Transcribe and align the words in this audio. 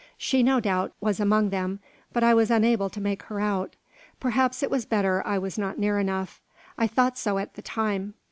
She 0.17 0.41
no 0.41 0.59
doubt 0.59 0.93
was 0.99 1.19
among 1.19 1.51
them, 1.51 1.79
but 2.11 2.23
I 2.23 2.33
was 2.33 2.49
unable 2.49 2.89
to 2.89 2.99
make 2.99 3.21
her 3.25 3.39
out. 3.39 3.75
Perhaps 4.19 4.63
it 4.63 4.71
was 4.71 4.83
better 4.87 5.21
I 5.27 5.37
was 5.37 5.59
not 5.59 5.77
near 5.77 5.99
enough. 5.99 6.41
I 6.75 6.87
thought 6.87 7.19
so 7.19 7.37
at 7.37 7.53
the 7.53 7.61
time. 7.61 8.15